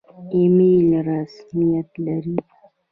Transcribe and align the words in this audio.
ایمیل 0.33 0.89
رسمیت 1.09 1.89
لري؟ 2.05 2.35